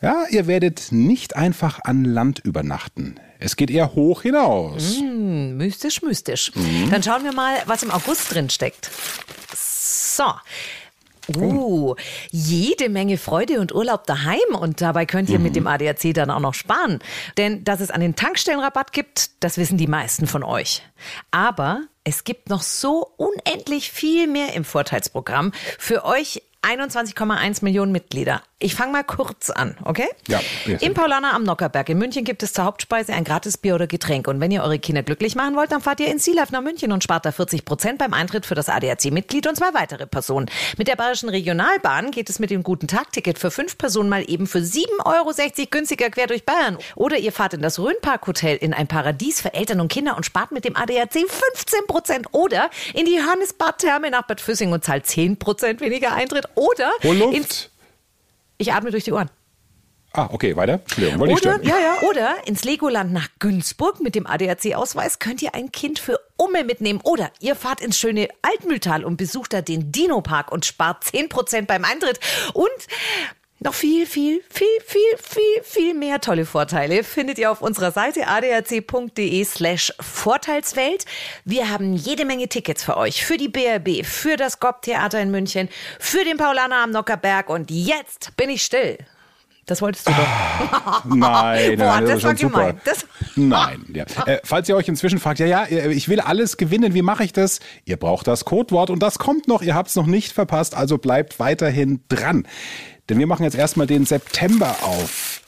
ja, 0.00 0.24
ihr 0.30 0.48
werdet 0.48 0.90
nicht 0.90 1.36
einfach 1.36 1.80
an 1.84 2.04
Land 2.04 2.40
übernachten. 2.40 3.14
Es 3.38 3.54
geht 3.54 3.70
eher 3.70 3.94
hoch 3.94 4.22
hinaus. 4.22 5.00
Mm, 5.00 5.56
mystisch, 5.56 6.02
mystisch. 6.02 6.52
Mhm. 6.54 6.90
Dann 6.90 7.02
schauen 7.02 7.22
wir 7.22 7.32
mal, 7.32 7.54
was 7.66 7.84
im 7.84 7.90
August 7.90 8.34
drin 8.34 8.50
steckt. 8.50 8.90
So. 9.54 10.24
Uh, 11.28 11.94
jede 12.30 12.88
Menge 12.88 13.16
Freude 13.16 13.60
und 13.60 13.74
Urlaub 13.74 14.06
daheim 14.06 14.38
und 14.58 14.80
dabei 14.80 15.06
könnt 15.06 15.28
ihr 15.30 15.38
mhm. 15.38 15.44
mit 15.44 15.56
dem 15.56 15.66
ADAC 15.66 16.14
dann 16.14 16.30
auch 16.30 16.40
noch 16.40 16.54
sparen. 16.54 16.98
Denn 17.36 17.64
dass 17.64 17.80
es 17.80 17.90
an 17.90 18.00
den 18.00 18.16
Tankstellenrabatt 18.16 18.92
gibt, 18.92 19.30
das 19.42 19.56
wissen 19.56 19.78
die 19.78 19.86
meisten 19.86 20.26
von 20.26 20.42
euch. 20.42 20.82
Aber 21.30 21.82
es 22.04 22.24
gibt 22.24 22.48
noch 22.48 22.62
so 22.62 23.12
unendlich 23.16 23.92
viel 23.92 24.26
mehr 24.26 24.54
im 24.54 24.64
Vorteilsprogramm 24.64 25.52
für 25.78 26.04
euch 26.04 26.42
21,1 26.62 27.64
Millionen 27.64 27.92
Mitglieder. 27.92 28.42
Ich 28.62 28.76
fange 28.76 28.92
mal 28.92 29.02
kurz 29.02 29.50
an, 29.50 29.76
okay? 29.84 30.06
Ja. 30.28 30.40
Bitte. 30.64 30.84
Im 30.84 30.94
Paulaner 30.94 31.34
am 31.34 31.42
Nockerberg 31.42 31.88
in 31.88 31.98
München 31.98 32.24
gibt 32.24 32.44
es 32.44 32.52
zur 32.52 32.64
Hauptspeise 32.64 33.12
ein 33.12 33.24
gratis 33.24 33.58
Bier 33.58 33.74
oder 33.74 33.88
Getränk. 33.88 34.28
Und 34.28 34.38
wenn 34.40 34.52
ihr 34.52 34.62
eure 34.62 34.78
Kinder 34.78 35.02
glücklich 35.02 35.34
machen 35.34 35.56
wollt, 35.56 35.72
dann 35.72 35.80
fahrt 35.80 35.98
ihr 35.98 36.06
in 36.06 36.20
Sealife 36.20 36.52
nach 36.52 36.60
München 36.60 36.92
und 36.92 37.02
spart 37.02 37.26
da 37.26 37.32
40 37.32 37.64
Prozent 37.64 37.98
beim 37.98 38.14
Eintritt 38.14 38.46
für 38.46 38.54
das 38.54 38.68
ADAC-Mitglied 38.68 39.48
und 39.48 39.56
zwei 39.56 39.74
weitere 39.74 40.06
Personen. 40.06 40.48
Mit 40.78 40.86
der 40.86 40.94
Bayerischen 40.94 41.28
Regionalbahn 41.28 42.12
geht 42.12 42.30
es 42.30 42.38
mit 42.38 42.50
dem 42.50 42.62
guten 42.62 42.86
Tagticket 42.86 43.38
für 43.38 43.50
fünf 43.50 43.76
Personen 43.78 44.08
mal 44.08 44.24
eben 44.28 44.46
für 44.46 44.58
7,60 44.58 45.04
Euro 45.04 45.32
günstiger 45.70 46.10
quer 46.10 46.28
durch 46.28 46.44
Bayern. 46.44 46.78
Oder 46.94 47.18
ihr 47.18 47.32
fahrt 47.32 47.54
in 47.54 47.62
das 47.62 47.80
Rhönpark-Hotel 47.80 48.56
in 48.58 48.74
ein 48.74 48.86
Paradies 48.86 49.40
für 49.40 49.54
Eltern 49.54 49.80
und 49.80 49.88
Kinder 49.88 50.16
und 50.16 50.24
spart 50.24 50.52
mit 50.52 50.64
dem 50.64 50.76
ADAC 50.76 51.14
15 51.14 51.86
Prozent. 51.88 52.26
Oder 52.30 52.70
in 52.94 53.06
die 53.06 53.16
Johannesbad-Therme 53.16 54.10
nach 54.10 54.22
Bad 54.22 54.40
Füssing 54.40 54.70
und 54.70 54.84
zahlt 54.84 55.06
10 55.06 55.38
Prozent 55.38 55.80
weniger 55.80 56.12
Eintritt. 56.12 56.46
Oder 56.54 56.92
Luft. 57.02 57.71
Ich 58.62 58.72
atme 58.72 58.90
durch 58.90 59.04
die 59.04 59.12
Ohren. 59.12 59.28
Ah, 60.14 60.28
okay, 60.30 60.54
weiter. 60.56 60.74
Entschuldigung, 60.74 61.20
wollte 61.20 61.32
ich 61.32 61.40
Oder, 61.40 61.54
stören. 61.54 61.66
ja, 61.68 61.78
ja. 61.78 62.08
Oder 62.08 62.46
ins 62.46 62.64
Legoland 62.64 63.12
nach 63.12 63.28
Günzburg 63.38 64.00
mit 64.00 64.14
dem 64.14 64.26
ADAC-Ausweis 64.26 65.18
könnt 65.18 65.40
ihr 65.40 65.54
ein 65.54 65.72
Kind 65.72 65.98
für 65.98 66.20
Umme 66.36 66.64
mitnehmen. 66.64 67.00
Oder 67.02 67.30
ihr 67.40 67.56
fahrt 67.56 67.80
ins 67.80 67.98
schöne 67.98 68.28
Altmühltal 68.42 69.04
und 69.04 69.16
besucht 69.16 69.54
da 69.54 69.62
den 69.62 69.90
Dino-Park 69.90 70.52
und 70.52 70.66
spart 70.66 71.02
10% 71.04 71.62
beim 71.66 71.84
Eintritt. 71.84 72.20
Und 72.52 72.68
noch 73.64 73.74
viel, 73.74 74.06
viel, 74.06 74.42
viel, 74.50 74.66
viel, 74.84 75.00
viel, 75.22 75.62
viel 75.62 75.94
mehr 75.94 76.20
tolle 76.20 76.44
Vorteile 76.46 77.04
findet 77.04 77.38
ihr 77.38 77.50
auf 77.50 77.62
unserer 77.62 77.92
Seite 77.92 78.26
adac.de 78.26 79.44
slash 79.44 79.92
Vorteilswelt. 80.00 81.04
Wir 81.44 81.70
haben 81.70 81.94
jede 81.94 82.24
Menge 82.24 82.48
Tickets 82.48 82.82
für 82.84 82.96
euch. 82.96 83.24
Für 83.24 83.36
die 83.36 83.48
BRB, 83.48 84.04
für 84.04 84.36
das 84.36 84.60
Gob-Theater 84.60 85.20
in 85.20 85.30
München, 85.30 85.68
für 85.98 86.24
den 86.24 86.36
Paulaner 86.36 86.82
am 86.82 86.90
Nockerberg. 86.90 87.48
Und 87.48 87.70
jetzt 87.70 88.36
bin 88.36 88.50
ich 88.50 88.62
still. 88.62 88.98
Das 89.66 89.80
wolltest 89.80 90.08
du 90.08 90.12
doch. 90.12 91.04
Nein, 91.04 91.78
Boah, 91.78 92.00
nein, 92.00 92.04
das 92.06 92.16
ist 92.16 92.24
war 92.24 92.34
gemein. 92.34 92.80
Das- 92.84 93.06
Nein. 93.36 93.84
Ja. 93.94 94.04
Äh, 94.26 94.40
falls 94.44 94.68
ihr 94.68 94.74
euch 94.76 94.88
inzwischen 94.88 95.18
fragt, 95.20 95.38
ja, 95.38 95.46
ja, 95.46 95.64
äh, 95.64 95.92
ich 95.92 96.08
will 96.08 96.20
alles 96.20 96.56
gewinnen, 96.56 96.94
wie 96.94 97.02
mache 97.02 97.22
ich 97.24 97.32
das? 97.32 97.60
Ihr 97.84 97.96
braucht 97.96 98.26
das 98.26 98.44
Codewort 98.44 98.90
und 98.90 99.00
das 99.00 99.18
kommt 99.18 99.46
noch, 99.48 99.62
ihr 99.62 99.74
habt 99.74 99.88
es 99.88 99.96
noch 99.96 100.06
nicht 100.06 100.32
verpasst, 100.32 100.74
also 100.76 100.98
bleibt 100.98 101.38
weiterhin 101.38 102.00
dran. 102.08 102.46
Denn 103.08 103.18
wir 103.18 103.26
machen 103.26 103.44
jetzt 103.44 103.56
erstmal 103.56 103.86
den 103.86 104.06
September 104.06 104.76
auf. 104.82 105.40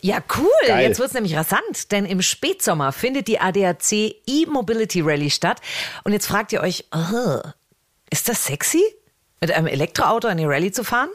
Ja, 0.00 0.18
cool. 0.36 0.48
Geil. 0.66 0.88
Jetzt 0.88 0.98
wird's 0.98 1.14
nämlich 1.14 1.36
rasant, 1.36 1.92
denn 1.92 2.06
im 2.06 2.22
Spätsommer 2.22 2.90
findet 2.92 3.28
die 3.28 3.38
ADAC 3.38 3.92
E-Mobility 4.26 5.00
Rally 5.00 5.30
statt. 5.30 5.60
Und 6.02 6.12
jetzt 6.12 6.26
fragt 6.26 6.52
ihr 6.52 6.60
euch, 6.60 6.86
oh, 6.92 7.38
ist 8.10 8.28
das 8.28 8.44
sexy, 8.44 8.82
mit 9.40 9.52
einem 9.52 9.68
Elektroauto 9.68 10.26
eine 10.26 10.46
Rallye 10.46 10.72
zu 10.72 10.82
fahren? 10.84 11.08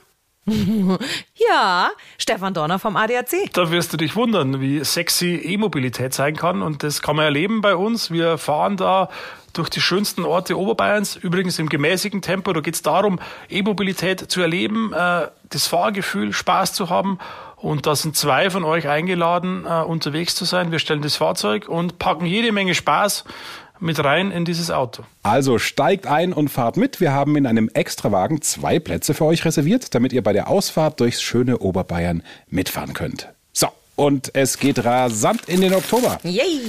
ja, 1.36 1.92
Stefan 2.18 2.54
Dorner 2.54 2.80
vom 2.80 2.96
ADAC. 2.96 3.52
Da 3.54 3.70
wirst 3.70 3.92
du 3.92 3.98
dich 3.98 4.16
wundern, 4.16 4.62
wie 4.62 4.84
sexy 4.84 5.36
E-Mobilität 5.36 6.14
sein 6.14 6.36
kann. 6.36 6.62
Und 6.62 6.84
das 6.84 7.02
kann 7.02 7.18
man 7.18 7.26
erleben 7.26 7.62
bei 7.62 7.76
uns. 7.76 8.12
Wir 8.12 8.38
fahren 8.38 8.78
da 8.78 9.10
durch 9.54 9.70
die 9.70 9.82
schönsten 9.82 10.24
Orte 10.24 10.58
Oberbayerns, 10.58 11.16
übrigens 11.16 11.60
im 11.60 11.68
gemäßigten 11.68 12.22
Tempo. 12.22 12.54
Da 12.54 12.62
geht 12.62 12.76
es 12.76 12.82
darum, 12.82 13.20
E-Mobilität 13.50 14.32
zu 14.32 14.42
erleben, 14.42 14.94
äh, 14.94 15.28
das 15.50 15.68
Fahrgefühl, 15.68 16.32
Spaß 16.32 16.74
zu 16.74 16.90
haben. 16.90 17.20
Und 17.58 17.88
da 17.88 17.96
sind 17.96 18.16
zwei 18.16 18.50
von 18.50 18.64
euch 18.64 18.88
eingeladen, 18.88 19.66
äh, 19.66 19.82
unterwegs 19.82 20.36
zu 20.36 20.46
sein. 20.46 20.72
Wir 20.72 20.80
stellen 20.80 21.02
das 21.02 21.16
Fahrzeug 21.16 21.68
und 21.68 21.98
packen 21.98 22.26
jede 22.26 22.52
Menge 22.52 22.76
Spaß 22.76 23.26
mit 23.80 24.04
rein 24.04 24.32
in 24.32 24.46
dieses 24.46 24.72
Auto. 24.72 25.04
Also 25.24 25.60
steigt 25.60 26.08
ein 26.08 26.34
und 26.34 26.50
fahrt 26.50 26.78
mit. 26.78 27.00
Wir 27.00 27.14
haben 27.14 27.36
in 27.36 27.46
einem 27.46 27.70
Extrawagen 27.74 28.42
zwei 28.42 28.80
Plätze 28.80 29.14
für 29.14 29.26
euch 29.26 29.46
reserviert, 29.46 29.94
damit 29.96 30.14
ihr 30.14 30.24
bei 30.24 30.34
der 30.34 30.48
Ausfahrt 30.48 31.00
durchs 31.00 31.22
schöne 31.22 31.60
Oberbayern 31.60 32.24
mitfahren 32.50 32.94
könnt. 32.94 33.30
Und 33.98 34.30
es 34.36 34.60
geht 34.60 34.86
rasant 34.86 35.42
in 35.48 35.60
den 35.60 35.74
Oktober. 35.74 36.20
Yay! 36.24 36.62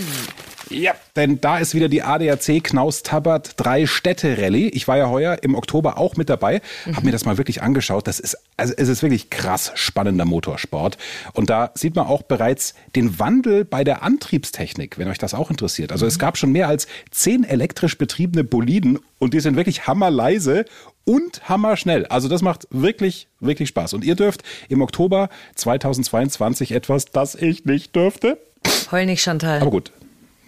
Ja, 0.70 0.94
denn 1.14 1.40
da 1.40 1.58
ist 1.58 1.74
wieder 1.74 1.88
die 1.88 2.02
ADAC 2.02 2.62
Knaus 2.62 3.02
Tabbert 3.02 3.54
drei 3.56 3.86
Städte 3.86 4.36
Rallye. 4.38 4.68
Ich 4.68 4.88
war 4.88 4.96
ja 4.96 5.08
heuer 5.08 5.38
im 5.42 5.54
Oktober 5.54 5.98
auch 5.98 6.16
mit 6.16 6.28
dabei, 6.28 6.60
habe 6.92 7.06
mir 7.06 7.12
das 7.12 7.24
mal 7.24 7.38
wirklich 7.38 7.62
angeschaut. 7.62 8.06
Das 8.06 8.18
ist 8.18 8.36
also 8.56 8.74
es 8.76 8.88
ist 8.88 9.02
wirklich 9.02 9.30
krass 9.30 9.72
spannender 9.74 10.24
Motorsport 10.24 10.98
und 11.32 11.48
da 11.48 11.70
sieht 11.74 11.96
man 11.96 12.06
auch 12.06 12.22
bereits 12.22 12.74
den 12.96 13.18
Wandel 13.18 13.64
bei 13.64 13.84
der 13.84 14.02
Antriebstechnik, 14.02 14.98
wenn 14.98 15.08
euch 15.08 15.18
das 15.18 15.32
auch 15.32 15.50
interessiert. 15.50 15.92
Also 15.92 16.06
es 16.06 16.18
gab 16.18 16.36
schon 16.36 16.52
mehr 16.52 16.68
als 16.68 16.86
zehn 17.10 17.44
elektrisch 17.44 17.96
betriebene 17.96 18.44
Boliden 18.44 18.98
und 19.18 19.34
die 19.34 19.40
sind 19.40 19.56
wirklich 19.56 19.86
hammerleise 19.86 20.64
und 21.08 21.48
hammerschnell. 21.48 22.04
Also 22.06 22.28
das 22.28 22.42
macht 22.42 22.68
wirklich, 22.70 23.28
wirklich 23.40 23.70
Spaß. 23.70 23.94
Und 23.94 24.04
ihr 24.04 24.14
dürft 24.14 24.42
im 24.68 24.82
Oktober 24.82 25.30
2022 25.54 26.72
etwas, 26.72 27.06
das 27.06 27.34
ich 27.34 27.64
nicht 27.64 27.96
dürfte. 27.96 28.38
Heul 28.92 29.06
nicht, 29.06 29.22
Chantal. 29.22 29.62
Aber 29.62 29.70
gut. 29.70 29.90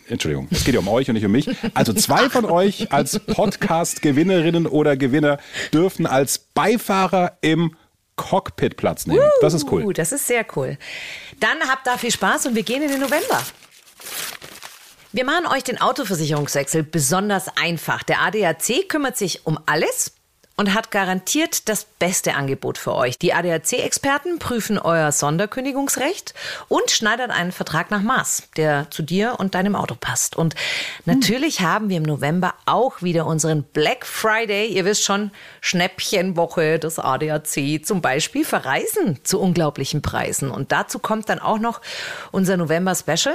Entschuldigung, 0.08 0.48
es 0.50 0.64
geht 0.64 0.74
ja 0.74 0.80
um 0.80 0.88
euch 0.88 1.08
und 1.08 1.14
nicht 1.14 1.24
um 1.24 1.32
mich. 1.32 1.48
Also 1.72 1.92
zwei 1.94 2.28
von 2.28 2.44
euch 2.44 2.92
als 2.92 3.18
Podcast-Gewinnerinnen 3.20 4.66
oder 4.66 4.96
Gewinner 4.96 5.38
dürfen 5.72 6.04
als 6.04 6.38
Beifahrer 6.38 7.38
im 7.40 7.74
Cockpit 8.16 8.76
Platz 8.76 9.06
nehmen. 9.06 9.22
Das 9.40 9.54
ist 9.54 9.64
Uh, 9.64 9.70
cool. 9.80 9.94
das 9.94 10.12
ist 10.12 10.26
sehr 10.26 10.44
cool. 10.56 10.76
Dann 11.38 11.58
habt 11.68 11.86
da 11.86 11.96
viel 11.96 12.10
Spaß 12.10 12.46
und 12.46 12.54
wir 12.54 12.64
gehen 12.64 12.82
in 12.82 12.90
den 12.90 13.00
November. 13.00 13.40
Wir 15.12 15.24
machen 15.24 15.46
euch 15.46 15.64
den 15.64 15.80
Autoversicherungswechsel 15.80 16.82
besonders 16.82 17.46
einfach. 17.56 18.02
Der 18.02 18.20
ADAC 18.20 18.88
kümmert 18.88 19.16
sich 19.16 19.46
um 19.46 19.58
alles 19.66 20.12
und 20.60 20.74
hat 20.74 20.90
garantiert 20.90 21.70
das 21.70 21.86
beste 21.86 22.34
Angebot 22.34 22.76
für 22.76 22.94
euch. 22.94 23.16
Die 23.16 23.32
ADAC-Experten 23.32 24.38
prüfen 24.38 24.78
euer 24.78 25.10
Sonderkündigungsrecht 25.10 26.34
und 26.68 26.90
schneidern 26.90 27.30
einen 27.30 27.50
Vertrag 27.50 27.90
nach 27.90 28.02
Maß, 28.02 28.50
der 28.58 28.90
zu 28.90 29.02
dir 29.02 29.36
und 29.38 29.54
deinem 29.54 29.74
Auto 29.74 29.94
passt. 29.98 30.36
Und 30.36 30.54
natürlich 31.06 31.62
haben 31.62 31.88
wir 31.88 31.96
im 31.96 32.02
November 32.02 32.52
auch 32.66 33.00
wieder 33.00 33.24
unseren 33.24 33.62
Black 33.62 34.04
Friday, 34.04 34.66
ihr 34.66 34.84
wisst 34.84 35.02
schon, 35.02 35.30
Schnäppchenwoche 35.62 36.78
des 36.78 36.98
ADAC, 36.98 37.80
zum 37.82 38.02
Beispiel 38.02 38.44
verreisen 38.44 39.18
zu 39.24 39.40
unglaublichen 39.40 40.02
Preisen. 40.02 40.50
Und 40.50 40.72
dazu 40.72 40.98
kommt 40.98 41.30
dann 41.30 41.38
auch 41.38 41.58
noch 41.58 41.80
unser 42.32 42.58
November-Special. 42.58 43.34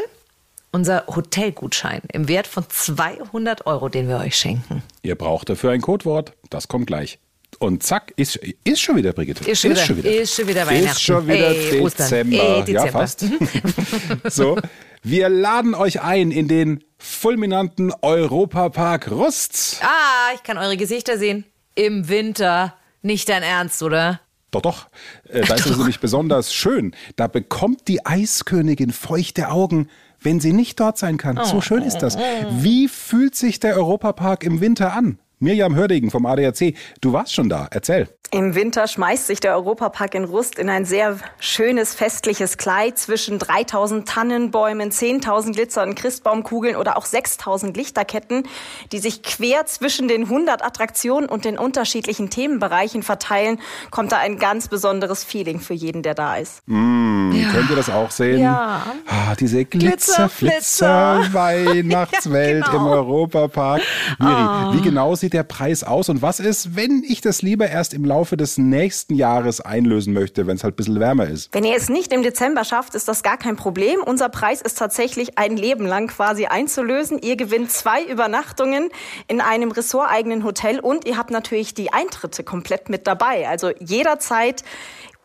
Unser 0.75 1.05
Hotelgutschein 1.07 2.01
im 2.11 2.27
Wert 2.27 2.47
von 2.47 2.65
200 2.67 3.65
Euro, 3.65 3.87
den 3.87 4.09
wir 4.09 4.17
euch 4.17 4.35
schenken. 4.35 4.83
Ihr 5.03 5.15
braucht 5.15 5.47
dafür 5.47 5.71
ein 5.71 5.79
Codewort. 5.79 6.33
Das 6.49 6.67
kommt 6.67 6.85
gleich. 6.87 7.17
Und 7.59 7.81
zack, 7.81 8.11
ist, 8.17 8.35
ist 8.65 8.81
schon 8.81 8.97
wieder, 8.97 9.13
Brigitte. 9.13 9.49
Ist 9.49 9.61
schon 9.61 9.71
wieder- 9.71 10.11
ist 10.21 10.35
schon 10.35 10.47
wieder 10.49 10.67
Weihnachten. 10.67 10.85
Ist 10.87 11.01
schon 11.01 11.25
wieder 11.25 11.47
Ey. 11.55 11.79
Dezember. 11.79 12.35
Ey, 12.35 12.57
Ja, 12.57 12.61
Dezember. 12.65 12.91
fast. 12.91 13.25
so, 14.25 14.57
wir 15.01 15.29
laden 15.29 15.75
euch 15.75 16.01
ein 16.01 16.31
in 16.31 16.49
den 16.49 16.83
fulminanten 16.97 17.93
Europapark 18.01 19.09
Rust. 19.11 19.79
Ah, 19.81 20.33
ich 20.35 20.43
kann 20.43 20.57
eure 20.57 20.75
Gesichter 20.75 21.17
sehen. 21.17 21.45
Im 21.75 22.09
Winter. 22.09 22.73
Nicht 23.01 23.29
dein 23.29 23.43
Ernst, 23.43 23.81
oder? 23.81 24.19
Doch, 24.51 24.61
doch. 24.61 24.87
Äh, 25.29 25.41
da 25.45 25.55
ist 25.55 25.67
es 25.67 25.77
nämlich 25.77 26.01
besonders 26.01 26.53
schön. 26.53 26.93
Da 27.15 27.27
bekommt 27.27 27.87
die 27.87 28.05
Eiskönigin 28.05 28.91
feuchte 28.91 29.49
Augen, 29.49 29.89
wenn 30.25 30.39
sie 30.39 30.51
nicht 30.51 30.79
dort 30.79 30.97
sein 30.97 31.17
kann. 31.17 31.39
So 31.45 31.61
schön 31.61 31.83
ist 31.83 31.99
das. 31.99 32.17
Wie 32.49 32.87
fühlt 32.87 33.35
sich 33.35 33.59
der 33.59 33.77
Europapark 33.77 34.43
im 34.43 34.59
Winter 34.59 34.93
an? 34.93 35.19
Mirjam 35.39 35.75
Hördegen 35.75 36.11
vom 36.11 36.25
ADAC, 36.25 36.73
du 37.01 37.13
warst 37.13 37.33
schon 37.33 37.49
da. 37.49 37.67
Erzähl. 37.71 38.07
Im 38.31 38.55
Winter 38.55 38.87
schmeißt 38.87 39.27
sich 39.27 39.39
der 39.39 39.55
Europapark 39.55 40.15
in 40.15 40.25
Rust 40.25 40.57
in 40.57 40.69
ein 40.69 40.83
sehr 40.83 41.17
schönes 41.39 41.93
festliches 41.93 42.57
Kleid 42.57 42.97
zwischen 42.97 43.39
3000 43.39 44.07
Tannenbäumen, 44.07 44.91
10.000 44.91 45.53
glitzernden 45.53 45.95
Christbaumkugeln 45.95 46.75
oder 46.75 46.97
auch 46.97 47.05
6000 47.05 47.77
Lichterketten, 47.77 48.43
die 48.91 48.99
sich 48.99 49.23
quer 49.23 49.65
zwischen 49.67 50.07
den 50.07 50.23
100 50.23 50.65
Attraktionen 50.65 51.29
und 51.29 51.45
den 51.45 51.57
unterschiedlichen 51.57 52.29
Themenbereichen 52.29 53.03
verteilen, 53.03 53.59
kommt 53.91 54.11
da 54.11 54.17
ein 54.17 54.37
ganz 54.37 54.67
besonderes 54.67 55.23
Feeling 55.23 55.59
für 55.59 55.73
jeden, 55.73 56.01
der 56.01 56.15
da 56.15 56.35
ist. 56.35 56.65
Könnt 56.65 57.69
ihr 57.69 57.75
das 57.75 57.89
auch 57.89 58.11
sehen? 58.11 58.41
Ja. 58.41 58.85
Ah, 59.07 59.35
diese 59.39 59.65
Glitzer, 59.65 60.29
Glitzer, 60.39 61.25
Weihnachtswelt 61.31 62.65
Ja, 62.65 62.71
genau. 62.71 62.85
im 62.85 62.91
Europapark. 62.91 63.81
Miri, 64.19 64.77
wie 64.77 64.81
genau 64.81 65.15
sieht 65.15 65.33
der 65.33 65.43
Preis 65.43 65.83
aus 65.83 66.09
und 66.09 66.21
was 66.21 66.39
ist, 66.39 66.75
wenn 66.75 67.03
ich 67.07 67.21
das 67.21 67.41
lieber 67.41 67.67
erst 67.69 67.93
im 67.93 68.03
Laufe 68.03 68.14
des 68.23 68.57
nächsten 68.57 69.15
Jahres 69.15 69.59
einlösen 69.61 70.13
möchte, 70.13 70.47
wenn 70.47 70.55
es 70.55 70.63
halt 70.63 70.73
ein 70.73 70.77
bisschen 70.77 70.99
wärmer 70.99 71.27
ist? 71.27 71.53
Wenn 71.53 71.65
ihr 71.65 71.75
es 71.75 71.89
nicht 71.89 72.13
im 72.13 72.23
Dezember 72.23 72.63
schafft, 72.63 72.95
ist 72.95 73.07
das 73.07 73.21
gar 73.21 73.37
kein 73.37 73.57
Problem. 73.57 73.99
Unser 74.05 74.29
Preis 74.29 74.61
ist 74.61 74.77
tatsächlich 74.77 75.37
ein 75.37 75.57
Leben 75.57 75.85
lang 75.85 76.07
quasi 76.07 76.45
einzulösen. 76.45 77.19
Ihr 77.21 77.35
gewinnt 77.35 77.71
zwei 77.71 78.03
Übernachtungen 78.03 78.89
in 79.27 79.41
einem 79.41 79.71
ressorteigenen 79.71 80.43
Hotel 80.43 80.79
und 80.79 81.05
ihr 81.05 81.17
habt 81.17 81.31
natürlich 81.31 81.73
die 81.73 81.91
Eintritte 81.91 82.43
komplett 82.43 82.89
mit 82.89 83.05
dabei. 83.07 83.47
Also 83.47 83.71
jederzeit 83.79 84.63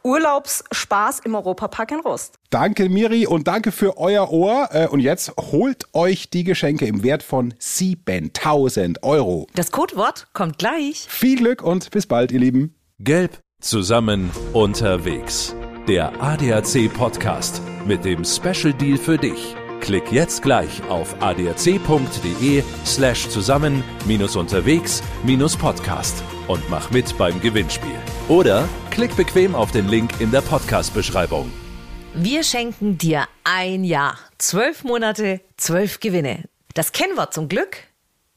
Urlaubsspaß 0.03 1.21
im 1.21 1.35
Europapark 1.35 1.93
in 1.93 2.01
Rust. 2.01 2.37
Danke, 2.49 2.89
Miri, 2.89 3.27
und 3.27 3.47
danke 3.47 3.71
für 3.71 3.99
euer 3.99 4.31
Ohr. 4.31 4.69
Äh, 4.73 4.89
Und 4.89 5.01
jetzt 5.01 5.33
holt 5.37 5.85
euch 5.93 6.31
die 6.31 6.45
Geschenke 6.45 6.87
im 6.87 7.03
Wert 7.03 7.23
von 7.23 7.55
7000 7.59 9.03
Euro. 9.03 9.47
Das 9.55 9.71
Codewort 9.71 10.29
kommt 10.33 10.59
gleich. 10.59 11.07
Viel 11.09 11.37
Glück 11.37 11.63
und 11.63 11.91
bis 11.91 12.07
bald, 12.07 12.33
ihr 12.33 12.41
Lieben. 12.41 12.80
Gelb 13.03 13.41
zusammen 13.63 14.31
unterwegs. 14.53 15.57
Der 15.89 16.21
ADAC 16.21 16.93
Podcast 16.93 17.63
mit 17.87 18.05
dem 18.05 18.27
Special 18.27 18.75
Deal 18.75 18.99
für 18.99 19.17
dich. 19.17 19.57
Klick 19.81 20.13
jetzt 20.13 20.43
gleich 20.43 20.83
auf 20.91 21.17
adac.de 21.23 22.63
slash 22.85 23.31
zusammen 23.31 23.83
minus 24.05 24.37
unterwegs 24.37 25.03
minus 25.25 25.57
Podcast 25.57 26.23
und 26.47 26.69
mach 26.69 26.91
mit 26.91 27.17
beim 27.17 27.41
Gewinnspiel. 27.41 27.97
Oder 28.29 28.69
klick 28.91 29.17
bequem 29.17 29.55
auf 29.55 29.73
den 29.73 29.89
Link 29.89 30.21
in 30.21 30.31
der 30.31 30.43
Podcast-Beschreibung. 30.43 31.51
Wir 32.13 32.43
schenken 32.43 32.99
dir 32.99 33.25
ein 33.45 33.83
Jahr. 33.83 34.19
Zwölf 34.37 34.85
Monate, 34.85 35.41
zwölf 35.57 36.01
Gewinne. 36.01 36.45
Das 36.75 36.93
Kennwort 36.93 37.33
zum 37.33 37.49
Glück? 37.49 37.79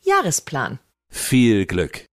Jahresplan. 0.04 0.80
Viel 1.10 1.66
Glück! 1.66 2.08